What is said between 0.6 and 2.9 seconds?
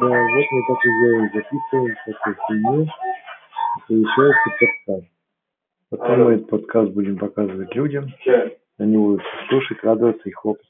так и делаем, записываем всякую хуйню,